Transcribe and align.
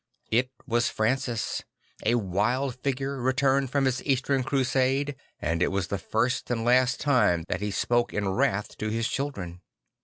I 0.33 0.37
t 0.41 0.49
was 0.65 0.89
Francis, 0.89 1.61
a 2.03 2.15
wild 2.15 2.73
figure, 2.81 3.21
returned 3.21 3.69
from 3.69 3.85
his 3.85 4.03
Eastern 4.03 4.41
Crusade; 4.43 5.15
and 5.39 5.61
it 5.61 5.67
was 5.67 5.89
the 5.89 5.99
first 5.99 6.49
and 6.49 6.65
last 6.65 6.99
time 6.99 7.43
that 7.49 7.61
he 7.61 7.69
spoke 7.69 8.11
in 8.11 8.27
wrath 8.29 8.75
to 8.79 8.89
his 8.89 9.07
children. 9.07 9.61